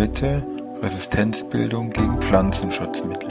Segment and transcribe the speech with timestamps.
[0.00, 0.42] Heute
[0.80, 3.28] Resistenzbildung gegen Pflanzenschutzmittel.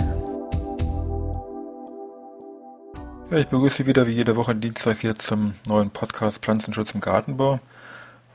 [3.32, 7.02] Ja, ich begrüße Sie wieder wie jede Woche Dienstag hier zum neuen Podcast Pflanzenschutz im
[7.02, 7.60] Gartenbau.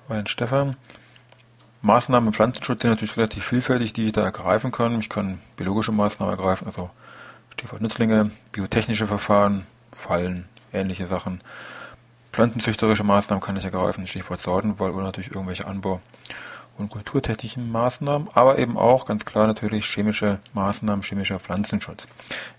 [0.08, 0.76] Mein Stefan.
[1.82, 4.98] Maßnahmen im Pflanzenschutz sind natürlich relativ vielfältig, die ich da ergreifen kann.
[4.98, 6.90] Ich kann biologische Maßnahmen ergreifen, also
[7.52, 11.41] Stichwort Nützlinge, biotechnische Verfahren, Fallen, ähnliche Sachen.
[12.32, 16.00] Pflanzenzüchterische Maßnahmen kann ich ergreifen, Stichwort Sortenwahl oder natürlich irgendwelche Anbau-
[16.78, 22.06] und kulturtechnischen Maßnahmen, aber eben auch ganz klar natürlich chemische Maßnahmen, chemischer Pflanzenschutz.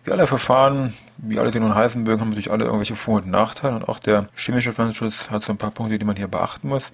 [0.04, 3.28] Wie alle Verfahren, wie alle sie nun heißen mögen, haben natürlich alle irgendwelche Vor- und
[3.28, 6.70] Nachteile und auch der chemische Pflanzenschutz hat so ein paar Punkte, die man hier beachten
[6.70, 6.92] muss.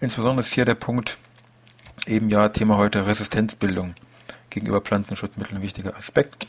[0.00, 1.18] Insbesondere ist hier der Punkt
[2.06, 3.94] eben ja Thema heute Resistenzbildung
[4.50, 6.46] gegenüber Pflanzenschutzmitteln ein wichtiger Aspekt,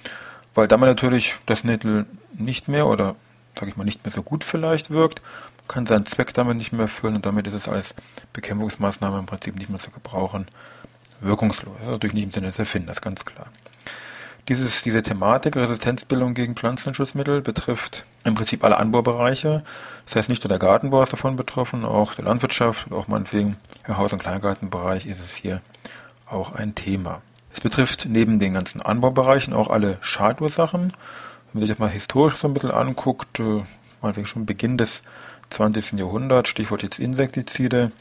[0.56, 3.16] weil da man natürlich das Mittel nicht mehr oder
[3.60, 5.22] sage ich mal nicht mehr so gut vielleicht wirkt
[5.70, 7.94] kann seinen Zweck damit nicht mehr erfüllen und damit ist es als
[8.34, 10.46] Bekämpfungsmaßnahme im Prinzip nicht mehr zu gebrauchen.
[11.22, 11.76] Wirkungslos.
[11.78, 13.48] Das ist natürlich nicht im Sinne des Erfinders, ganz klar.
[14.48, 19.64] Dieses, diese Thematik Resistenzbildung gegen Pflanzenschutzmittel betrifft im Prinzip alle Anbaubereiche.
[20.06, 23.58] Das heißt, nicht nur der Gartenbau ist davon betroffen, auch der Landwirtschaft, auch meinetwegen
[23.88, 25.62] im Haus- und Kleingartenbereich ist es hier
[26.26, 27.22] auch ein Thema.
[27.54, 30.94] Es betrifft neben den ganzen Anbaubereichen auch alle Schadursachen.
[31.52, 33.64] Wenn man sich das mal historisch so ein bisschen anguckt, äh,
[34.02, 35.02] meinetwegen schon Beginn des
[35.50, 35.98] 20.
[35.98, 37.92] Jahrhundert, Stichwort jetzt Insektizide,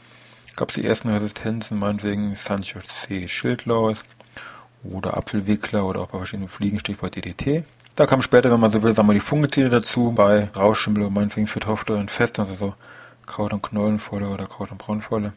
[0.55, 3.27] gab es die ersten Resistenzen, meinetwegen Sancho C.
[3.27, 4.05] Schildlaus
[4.83, 7.63] oder Apfelwickler oder auch bei verschiedenen Fliegen, Stichwort DDT.
[7.95, 11.11] Da kam später, wenn man so will, sagen wir die Fungizide dazu, bei Rauschschimmel oder
[11.11, 12.75] meinetwegen für Tofte und Fest, also so
[13.25, 15.33] Kraut- und Knollenvolle oder Kraut- und Braunvolle.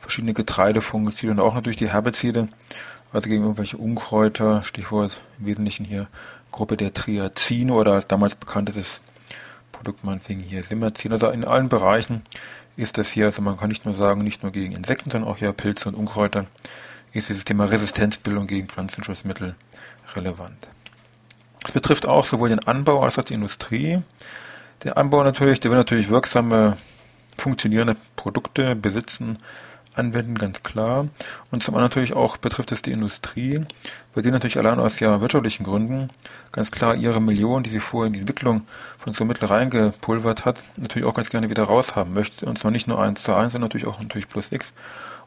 [0.00, 2.48] Verschiedene Getreidefungizide und auch natürlich die Herbizide,
[3.12, 6.08] also gegen irgendwelche Unkräuter, Stichwort im Wesentlichen hier
[6.52, 9.00] Gruppe der Triazine oder als damals bekanntes
[9.72, 11.12] Produkt meinetwegen hier Simmerzin.
[11.12, 12.22] Also in allen Bereichen
[12.76, 15.38] ist das hier, also man kann nicht nur sagen, nicht nur gegen Insekten, sondern auch
[15.38, 16.46] ja Pilze und Unkräuter,
[17.12, 19.54] ist dieses Thema Resistenzbildung gegen Pflanzenschutzmittel
[20.14, 20.68] relevant.
[21.64, 24.02] Es betrifft auch sowohl den Anbau als auch die Industrie.
[24.84, 26.76] Der Anbau natürlich, der will natürlich wirksame,
[27.38, 29.38] funktionierende Produkte besitzen,
[29.94, 31.08] anwenden, ganz klar.
[31.50, 33.64] Und zum anderen natürlich auch betrifft es die Industrie,
[34.14, 36.10] weil die natürlich allein aus ja wirtschaftlichen Gründen
[36.50, 38.62] ganz klar ihre Millionen, die sie vorher in die Entwicklung
[38.98, 42.46] von so Mitteln reingepulvert hat, natürlich auch ganz gerne wieder raushaben möchte.
[42.46, 44.72] Und zwar nicht nur eins zu eins, sondern natürlich auch natürlich plus X.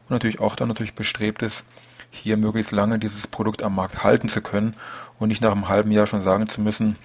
[0.08, 1.64] Und natürlich auch dann natürlich bestrebt ist,
[2.10, 4.72] hier möglichst lange dieses Produkt am Markt halten zu können
[5.18, 6.96] und nicht nach einem halben Jahr schon sagen zu müssen,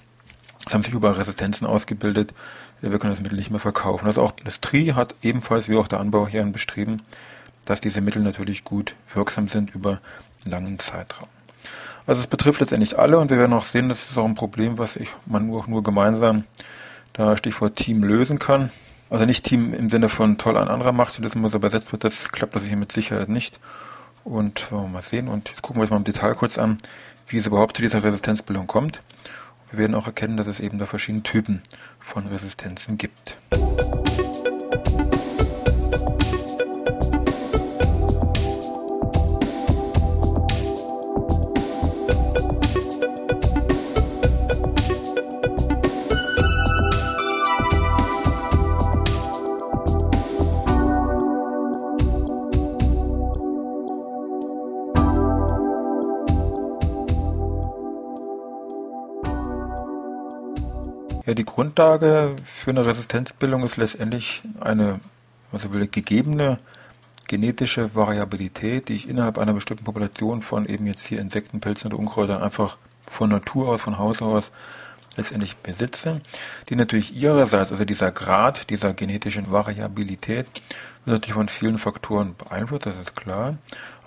[0.65, 2.33] es haben sich über Resistenzen ausgebildet,
[2.81, 4.05] wir können das Mittel nicht mehr verkaufen.
[4.07, 6.97] Also auch die Industrie hat ebenfalls wie auch der Anbau hier bestreben,
[7.65, 10.01] dass diese Mittel natürlich gut wirksam sind über
[10.43, 11.27] einen langen Zeitraum.
[12.07, 14.77] Also es betrifft letztendlich alle und wir werden auch sehen, das ist auch ein Problem,
[14.77, 16.45] was ich, man nur, nur gemeinsam,
[17.13, 18.71] da Stichwort Team lösen kann.
[19.09, 22.03] Also nicht Team im Sinne von toll ein anderer macht, das immer so übersetzt wird,
[22.03, 23.59] das klappt das hier mit Sicherheit nicht.
[24.23, 25.27] Und wollen wir mal sehen.
[25.27, 26.77] Und jetzt gucken wir uns mal im Detail kurz an,
[27.27, 29.01] wie es überhaupt zu dieser Resistenzbildung kommt.
[29.71, 31.61] Wir werden auch erkennen, dass es eben da verschiedene Typen
[31.99, 33.37] von Resistenzen gibt.
[61.25, 64.99] Ja, die Grundlage für eine Resistenzbildung ist letztendlich eine,
[65.51, 66.57] was man will, gegebene
[67.27, 71.99] genetische Variabilität, die ich innerhalb einer bestimmten Population von eben jetzt hier Insekten, Pilzen oder
[71.99, 74.51] Unkräutern einfach von Natur aus, von Haus aus
[75.15, 76.21] letztendlich besitze,
[76.69, 80.47] die natürlich ihrerseits, also dieser Grad dieser genetischen Variabilität,
[81.05, 83.57] wird natürlich von vielen Faktoren beeinflusst, das ist klar.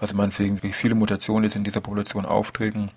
[0.00, 2.90] Also meinetwegen, wie viele Mutationen jetzt in dieser Population auftreten,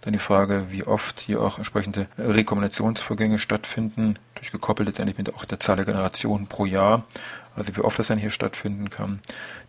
[0.00, 5.60] dann die Frage, wie oft hier auch entsprechende Rekombinationsvorgänge stattfinden, durchgekoppelt letztendlich mit auch der
[5.60, 7.04] Zahl der Generationen pro Jahr,
[7.54, 9.20] also wie oft das dann hier stattfinden kann.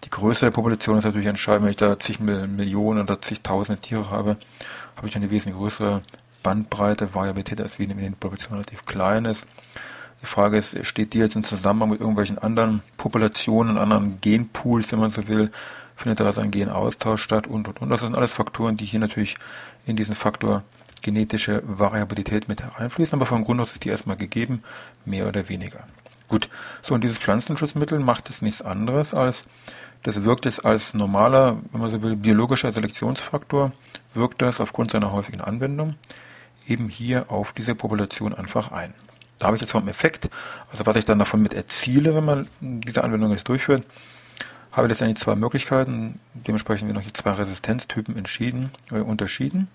[0.06, 4.10] Die Größe der Population ist natürlich entscheidend, wenn ich da zig Millionen oder zigtausende Tiere
[4.10, 4.38] habe,
[4.96, 6.02] habe ich eine wesentlich größere
[6.44, 9.46] Bandbreite, Variabilität, als wie in den Populationen relativ klein ist.
[10.22, 15.00] Die Frage ist, steht die jetzt in Zusammenhang mit irgendwelchen anderen Populationen, anderen Genpools, wenn
[15.00, 15.52] man so will,
[15.96, 17.90] findet da also ein Genaustausch statt und und und.
[17.90, 19.38] Das sind alles Faktoren, die hier natürlich
[19.86, 20.64] in diesen Faktor
[21.02, 24.64] genetische Variabilität mit hereinfließen, aber von Grund aus ist die erstmal gegeben,
[25.06, 25.84] mehr oder weniger.
[26.28, 26.50] Gut,
[26.82, 29.44] so und dieses Pflanzenschutzmittel macht es nichts anderes als,
[30.04, 33.72] das wirkt jetzt als normaler, wenn man so will, biologischer Selektionsfaktor,
[34.14, 35.96] wirkt das aufgrund seiner häufigen Anwendung
[36.68, 38.94] eben hier auf diese Population einfach ein.
[39.40, 40.30] Da habe ich jetzt vom Effekt,
[40.72, 43.84] also was ich dann davon mit erziele, wenn man diese Anwendung jetzt durchführt,
[44.72, 46.20] habe ich letztendlich zwei Möglichkeiten.
[46.34, 49.68] Dementsprechend werden noch hier zwei Resistenztypen entschieden, äh, unterschieden.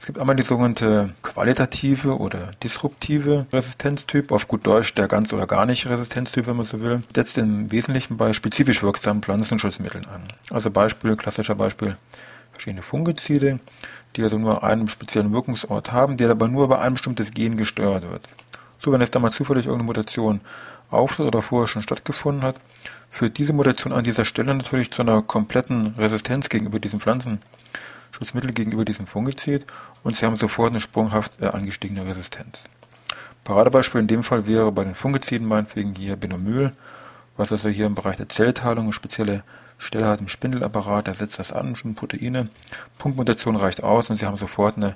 [0.00, 5.46] Es gibt einmal die sogenannte qualitative oder disruptive Resistenztyp, auf gut Deutsch der ganz oder
[5.46, 10.24] gar nicht Resistenztyp, wenn man so will, setzt im Wesentlichen bei spezifisch wirksamen Pflanzenschutzmitteln an.
[10.50, 11.96] Also Beispiel, klassischer Beispiel,
[12.52, 13.60] verschiedene Fungizide,
[14.16, 18.02] die also nur einen speziellen Wirkungsort haben, der aber nur über ein bestimmtes Gen gesteuert
[18.02, 18.28] wird.
[18.84, 20.42] So, wenn es da mal zufällig irgendeine Mutation
[20.94, 22.56] auftritt oder vorher schon stattgefunden hat,
[23.10, 28.84] führt diese Mutation an dieser Stelle natürlich zu einer kompletten Resistenz gegenüber diesem Pflanzenschutzmittel, gegenüber
[28.84, 29.66] diesem Fungizid
[30.02, 32.64] und sie haben sofort eine sprunghaft äh, angestiegene Resistenz.
[33.44, 36.72] Paradebeispiel in dem Fall wäre bei den Fungiziden meinetwegen hier Benomyl,
[37.36, 39.44] was also hier im Bereich der Zellteilung eine spezielle
[39.78, 42.48] Stelle hat im Spindelapparat, er setzt das an, schon Proteine.
[42.98, 44.94] Punktmutation reicht aus und Sie haben sofort eine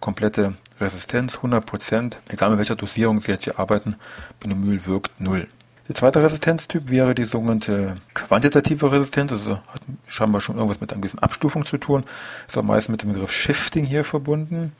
[0.00, 3.96] komplette Resistenz, 100%, egal mit welcher Dosierung Sie jetzt hier arbeiten,
[4.40, 5.46] Benomyl wirkt null.
[5.88, 11.00] Der zweite Resistenztyp wäre die sogenannte quantitative Resistenz, also hat scheinbar schon irgendwas mit einer
[11.00, 12.04] gewissen Abstufung zu tun,
[12.46, 14.72] ist auch meist mit dem Begriff Shifting hier verbunden.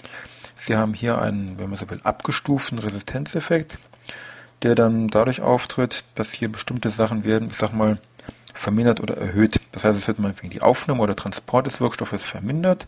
[0.55, 3.79] Sie haben hier einen, wenn man so will, abgestuften Resistenzeffekt,
[4.63, 7.99] der dann dadurch auftritt, dass hier bestimmte Sachen werden, ich sag mal,
[8.55, 9.61] vermindert oder erhöht.
[9.73, 12.87] Das heißt, es wird meinetwegen die Aufnahme oder Transport des Wirkstoffes vermindert,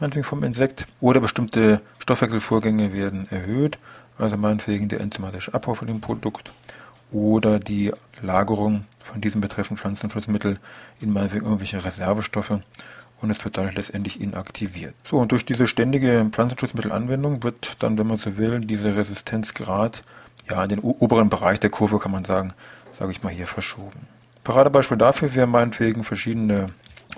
[0.00, 3.78] meinetwegen vom Insekt, oder bestimmte Stoffwechselvorgänge werden erhöht,
[4.18, 6.50] also meinetwegen der enzymatische Abbau von dem Produkt
[7.10, 10.58] oder die Lagerung von diesem betreffenden Pflanzenschutzmittel
[11.00, 12.62] in meinetwegen irgendwelche Reservestoffe
[13.20, 14.94] und es wird dadurch letztendlich inaktiviert.
[15.08, 20.02] So, und durch diese ständige Pflanzenschutzmittelanwendung wird dann, wenn man so will, dieser Resistenzgrad
[20.48, 22.52] ja in den oberen Bereich der Kurve, kann man sagen,
[22.92, 24.06] sage ich mal hier, verschoben.
[24.44, 26.68] Paradebeispiel dafür wäre meinetwegen verschiedene,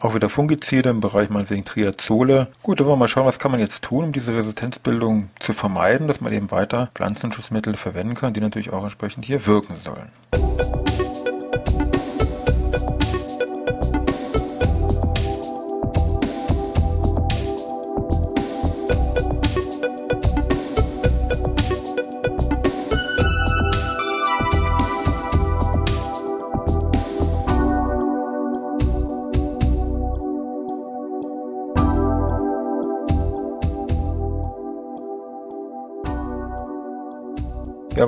[0.00, 2.48] auch wieder Fungizide im Bereich meinetwegen Triazole.
[2.62, 5.52] Gut, da wollen wir mal schauen, was kann man jetzt tun, um diese Resistenzbildung zu
[5.52, 10.59] vermeiden, dass man eben weiter Pflanzenschutzmittel verwenden kann, die natürlich auch entsprechend hier wirken sollen.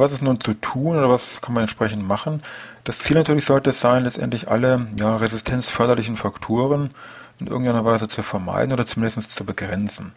[0.02, 2.42] Was ist nun zu tun oder was kann man entsprechend machen?
[2.84, 6.90] Das Ziel natürlich sollte es sein, letztendlich alle ja, resistenzförderlichen Faktoren
[7.40, 10.12] in irgendeiner Weise zu vermeiden oder zumindest zu begrenzen.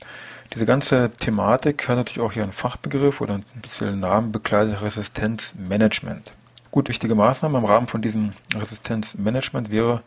[0.53, 6.31] Diese ganze Thematik hat natürlich auch hier einen Fachbegriff oder ein bisschen Namen bekleidet Resistenzmanagement.
[6.71, 10.01] Gut, wichtige Maßnahmen im Rahmen von diesem Resistenzmanagement wäre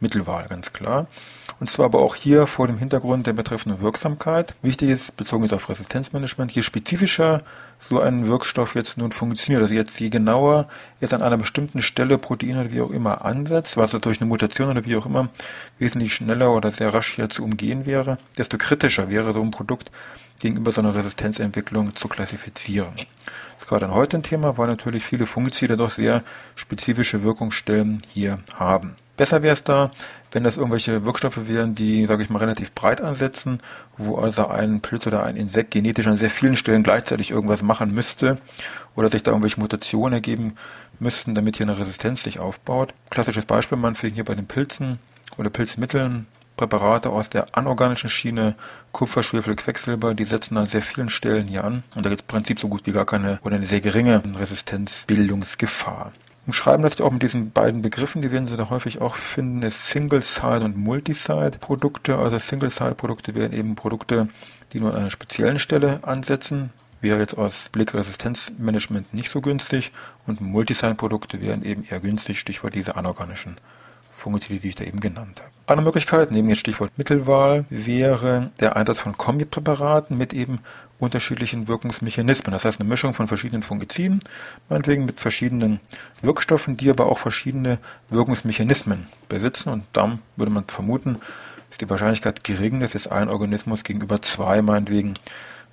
[0.00, 1.06] Mittelwahl, ganz klar.
[1.60, 4.54] Und zwar aber auch hier vor dem Hintergrund der betreffenden Wirksamkeit.
[4.62, 7.42] Wichtig ist, bezogen jetzt auf Resistenzmanagement, je spezifischer
[7.80, 10.68] so ein Wirkstoff jetzt nun funktioniert, also jetzt je genauer
[11.00, 14.28] jetzt an einer bestimmten Stelle Protein oder wie auch immer ansetzt, was er durch eine
[14.28, 15.30] Mutation oder wie auch immer
[15.78, 19.90] wesentlich schneller oder sehr rasch hier zu umgehen wäre, desto kritischer wäre so ein Produkt
[20.40, 22.94] gegenüber so einer Resistenzentwicklung zu klassifizieren.
[22.94, 26.22] Das ist gerade heute ein Thema, weil natürlich viele Fungizide doch sehr
[26.54, 28.96] spezifische Wirkungsstellen hier haben.
[29.18, 29.90] Besser wäre es da,
[30.30, 33.58] wenn das irgendwelche Wirkstoffe wären, die, sage ich mal, relativ breit ansetzen,
[33.96, 37.92] wo also ein Pilz oder ein Insekt genetisch an sehr vielen Stellen gleichzeitig irgendwas machen
[37.92, 38.38] müsste
[38.94, 40.54] oder sich da irgendwelche Mutationen ergeben
[41.00, 42.94] müssten, damit hier eine Resistenz sich aufbaut.
[43.10, 45.00] Klassisches Beispiel man findet hier bei den Pilzen
[45.36, 48.54] oder Pilzmitteln Präparate aus der anorganischen Schiene,
[48.92, 51.82] Kupfer, Schwefel, Quecksilber, die setzen an sehr vielen Stellen hier an.
[51.94, 54.22] Und da gibt es im Prinzip so gut wie gar keine oder eine sehr geringe
[54.38, 56.12] Resistenzbildungsgefahr.
[56.48, 59.90] Umschreiben das auch mit diesen beiden Begriffen, die werden Sie da häufig auch finden, ist
[59.90, 62.16] Single-Side und Multi-Side-Produkte.
[62.16, 64.28] Also Single-Side-Produkte wären eben Produkte,
[64.72, 66.70] die nur an einer speziellen Stelle ansetzen.
[67.02, 69.92] Wäre jetzt aus Blick Resistenzmanagement nicht so günstig
[70.26, 73.58] und Multisite-Produkte wären eben eher günstig, Stichwort diese anorganischen
[74.10, 75.50] Fungizide, die ich da eben genannt habe.
[75.66, 80.60] Eine Möglichkeit, neben dem Stichwort Mittelwahl, wäre der Einsatz von Kombipräparaten mit eben
[80.98, 82.52] unterschiedlichen Wirkungsmechanismen.
[82.52, 84.20] Das heißt eine Mischung von verschiedenen Fungiziden,
[84.68, 85.80] meinetwegen mit verschiedenen
[86.22, 87.78] Wirkstoffen, die aber auch verschiedene
[88.10, 89.70] Wirkungsmechanismen besitzen.
[89.70, 91.18] Und dann würde man vermuten,
[91.70, 95.14] ist die Wahrscheinlichkeit gering, dass jetzt ein Organismus gegenüber zwei meinetwegen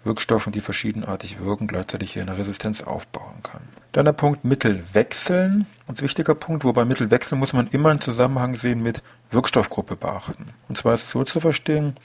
[0.06, 3.62] Wirkstoffen, die verschiedenartig wirken, gleichzeitig hier eine Resistenz aufbauen kann.
[3.92, 5.66] Dann der Punkt Mittel wechseln.
[5.88, 10.48] Ein wichtiger Punkt, wobei Mittel wechseln muss man immer einen Zusammenhang sehen mit Wirkstoffgruppe beachten.
[10.68, 11.96] Und zwar ist es so zu verstehen,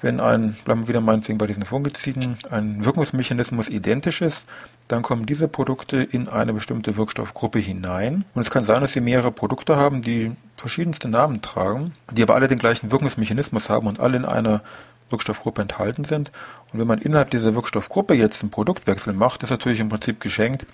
[0.00, 4.46] wenn ein, bleiben wir wieder meinetwegen bei diesen Fungiziden, ein Wirkungsmechanismus identisch ist,
[4.88, 8.24] dann kommen diese Produkte in eine bestimmte Wirkstoffgruppe hinein.
[8.34, 12.34] Und es kann sein, dass sie mehrere Produkte haben, die verschiedenste Namen tragen, die aber
[12.34, 14.62] alle den gleichen Wirkungsmechanismus haben und alle in einer
[15.10, 16.30] Wirkstoffgruppe enthalten sind.
[16.72, 20.66] Und wenn man innerhalb dieser Wirkstoffgruppe jetzt einen Produktwechsel macht, ist natürlich im Prinzip geschenkt,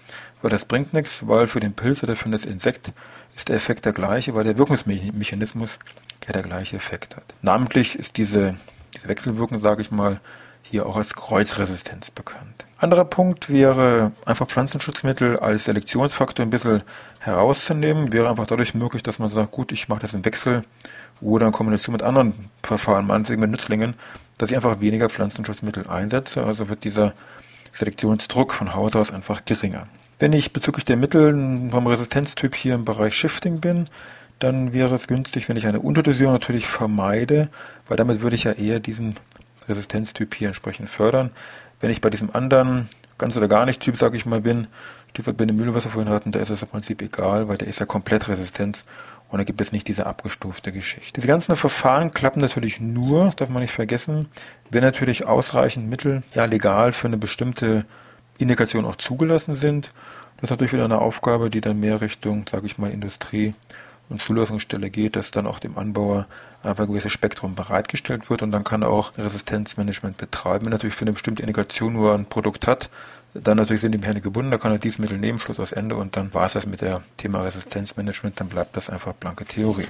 [0.43, 2.93] weil das bringt nichts, weil für den Pilz oder für das Insekt
[3.35, 5.78] ist der Effekt der gleiche, weil der Wirkungsmechanismus
[6.26, 7.25] ja der gleiche Effekt hat.
[7.43, 8.57] Namentlich ist diese,
[8.95, 10.21] diese Wechselwirkung, sage ich mal,
[10.62, 12.64] hier auch als Kreuzresistenz bekannt.
[12.78, 16.83] Anderer Punkt wäre einfach Pflanzenschutzmittel als Selektionsfaktor ein bisschen
[17.21, 18.12] herauszunehmen.
[18.12, 20.62] Wäre einfach dadurch möglich, dass man sagt, gut, ich mache das im Wechsel
[21.21, 23.95] oder in Kombination mit anderen Verfahren, meinetwegen mit Nützlingen,
[24.38, 26.45] dass ich einfach weniger Pflanzenschutzmittel einsetze.
[26.45, 27.12] Also wird dieser
[27.73, 29.87] Selektionsdruck von Haus aus einfach geringer.
[30.19, 31.33] Wenn ich bezüglich der Mittel
[31.71, 33.88] vom Resistenztyp hier im Bereich Shifting bin,
[34.38, 37.49] dann wäre es günstig, wenn ich eine Unterdosierung natürlich vermeide,
[37.88, 39.16] weil damit würde ich ja eher diesen
[39.69, 41.31] Resistenztyp hier entsprechend fördern.
[41.81, 42.88] Wenn ich bei diesem anderen
[43.19, 44.66] ganz oder gar nicht Typ, sage ich mal, bin,
[45.11, 45.38] Stichwort
[45.75, 48.28] was wir vorhin hatten, da ist es im Prinzip egal, weil der ist ja komplett
[48.28, 48.85] Resistent
[49.28, 51.14] und da gibt es nicht diese abgestufte Geschichte.
[51.14, 54.28] Diese ganzen Verfahren klappen natürlich nur, das darf man nicht vergessen,
[54.71, 57.85] wenn natürlich ausreichend Mittel ja legal für eine bestimmte
[58.38, 59.90] Indikation auch zugelassen sind.
[60.37, 63.54] Das ist natürlich wieder eine Aufgabe, die dann mehr Richtung, sage ich mal, Industrie
[64.09, 66.26] und Zulassungsstelle geht, dass dann auch dem Anbauer
[66.62, 70.66] einfach ein gewisses Spektrum bereitgestellt wird und dann kann er auch Resistenzmanagement betreiben.
[70.66, 72.90] Wenn natürlich für eine bestimmte Indikation nur ein Produkt hat,
[73.43, 75.97] dann natürlich sind die Hände gebunden, da kann er dieses Mittel nehmen, Schluss aus Ende
[75.97, 79.87] und dann war es das mit dem Thema Resistenzmanagement, dann bleibt das einfach blanke Theorie.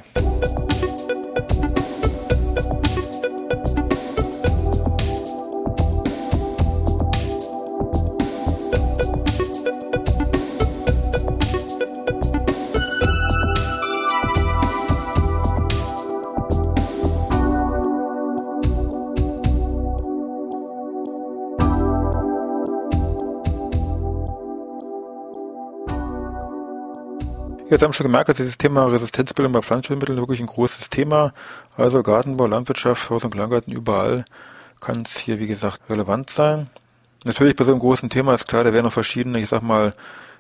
[27.69, 31.33] Jetzt haben wir schon gemerkt, dass dieses Thema Resistenzbildung bei Pflanzenschutzmitteln wirklich ein großes Thema.
[31.77, 34.25] Also Gartenbau, Landwirtschaft, Haus- und Kleingarten, überall
[34.81, 36.71] kann es hier, wie gesagt, relevant sein.
[37.25, 39.95] Natürlich bei so einem großen Thema ist klar, da werden noch verschiedene, ich sag mal,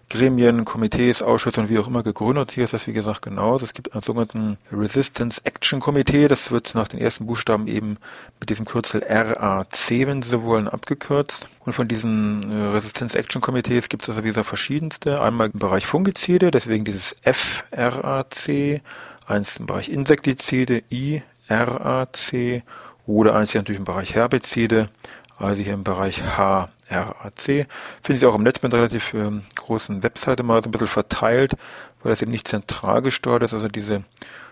[0.08, 2.52] Gremien, Komitees, Ausschüsse und wie auch immer gegründet.
[2.52, 3.64] Hier ist das, wie gesagt, genauso.
[3.64, 6.28] Es gibt einen sogenannten Resistance Action Committee.
[6.28, 7.98] Das wird nach den ersten Buchstaben eben
[8.38, 11.48] mit diesem Kürzel RAC, wenn Sie so wollen, abgekürzt.
[11.64, 15.20] Und von diesen äh, Resistance Action Committees gibt es also, wie gesagt, verschiedenste.
[15.20, 18.82] Einmal im Bereich Fungizide, deswegen dieses FRAC.
[19.26, 22.62] Eins im Bereich Insektizide, IRAC.
[23.06, 24.88] Oder eins natürlich im Bereich Herbizide,
[25.38, 27.66] also hier im Bereich H RAC.
[28.02, 31.54] Finden Sie auch im Netz mit relativ ähm, großen Webseite mal so ein bisschen verteilt,
[32.02, 33.52] weil das eben nicht zentral gesteuert ist.
[33.52, 34.04] Also diese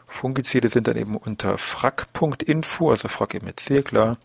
[0.07, 4.17] Fungizide sind dann eben unter frack.info, also frack eben mit C, klar,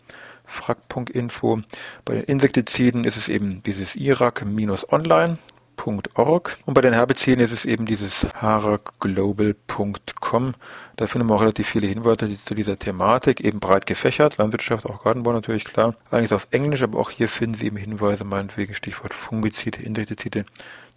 [0.44, 1.60] frack.info.
[2.04, 5.38] Bei den Insektiziden ist es eben dieses IRAC-online.
[5.86, 6.58] Org.
[6.66, 10.54] Und bei den Herbiziden ist es eben dieses haragglobal.com.
[10.96, 15.04] Da finden wir auch relativ viele Hinweise zu dieser Thematik, eben breit gefächert, Landwirtschaft, auch
[15.04, 15.94] Gartenbau natürlich klar.
[16.10, 20.44] Allerdings auf Englisch, aber auch hier finden Sie eben Hinweise, meinetwegen Stichwort Fungizide, Insektizide,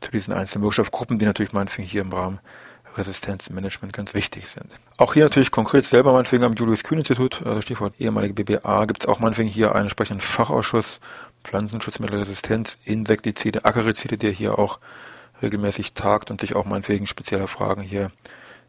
[0.02, 2.40] zu diesen einzelnen Wirkstoffgruppen, die natürlich meinetwegen hier im Rahmen
[2.98, 4.68] Resistenzmanagement ganz wichtig sind.
[4.98, 9.20] Auch hier natürlich konkret selber meinetwegen am Julius-Kühn-Institut, also Stichwort ehemalige BBA, gibt es auch
[9.20, 11.00] meinetwegen hier einen entsprechenden Fachausschuss
[11.44, 14.80] Pflanzenschutzmittelresistenz, Insektizide, Akerizide, der hier auch
[15.42, 18.12] regelmäßig tagt und sich auch meinetwegen spezieller Fragen hier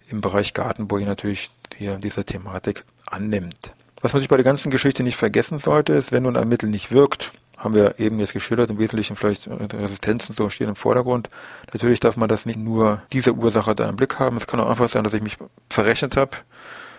[0.09, 3.73] im Bereich Gartenbau hier natürlich hier dieser Thematik annimmt.
[4.01, 6.69] Was man sich bei der ganzen Geschichte nicht vergessen sollte, ist, wenn nun ein Mittel
[6.69, 11.31] nicht wirkt, haben wir eben jetzt geschildert, im Wesentlichen vielleicht Resistenzen so stehen im Vordergrund.
[11.73, 14.37] Natürlich darf man das nicht nur diese Ursache da im Blick haben.
[14.37, 15.39] Es kann auch einfach sein, dass ich mich
[15.71, 16.37] verrechnet habe,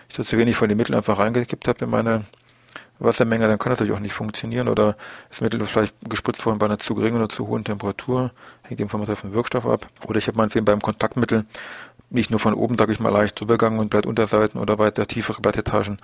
[0.08, 2.24] ich da zu wenig von den Mitteln einfach reingekippt habe in meine
[2.98, 4.96] Wassermenge, dann kann das natürlich auch nicht funktionieren oder
[5.28, 8.30] das Mittel ist vielleicht gespritzt worden bei einer zu geringen oder zu hohen Temperatur,
[8.62, 9.86] hängt eben vom Wirkstoff ab.
[10.06, 11.44] Oder ich habe meinetwegen beim Kontaktmittel
[12.08, 15.98] nicht nur von oben, sage ich mal, leicht drübergegangen und Blattunterseiten oder weiter tiefere Blattetagen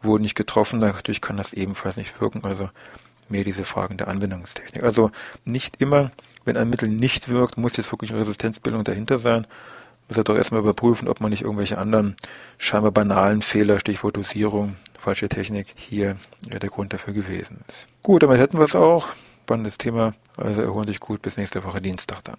[0.00, 0.80] wurden nicht getroffen.
[0.80, 2.42] Natürlich kann das ebenfalls nicht wirken.
[2.44, 2.70] Also
[3.28, 4.82] mehr diese Fragen der Anwendungstechnik.
[4.82, 5.10] Also
[5.44, 6.10] nicht immer,
[6.44, 9.46] wenn ein Mittel nicht wirkt, muss jetzt wirklich Resistenzbildung dahinter sein.
[10.08, 12.16] Muss er doch erstmal überprüfen, ob man nicht irgendwelche anderen
[12.58, 16.16] scheinbar banalen Fehler, Stichwort Dosierung, falsche Technik, hier
[16.46, 17.88] der Grund dafür gewesen ist.
[18.02, 19.08] Gut, damit hätten wir es auch.
[19.42, 20.14] Spannendes Thema.
[20.36, 21.20] Also erholen sich gut.
[21.20, 22.38] Bis nächste Woche Dienstag dann.